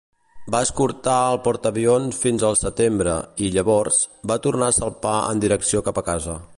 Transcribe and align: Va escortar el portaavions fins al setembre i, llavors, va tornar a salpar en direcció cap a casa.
Va 0.53 0.61
escortar 0.67 1.17
el 1.33 1.37
portaavions 1.47 2.21
fins 2.23 2.45
al 2.49 2.57
setembre 2.63 3.15
i, 3.37 3.51
llavors, 3.59 4.03
va 4.33 4.39
tornar 4.49 4.71
a 4.73 4.79
salpar 4.81 5.17
en 5.35 5.45
direcció 5.49 5.89
cap 5.89 6.03
a 6.05 6.11
casa. 6.15 6.41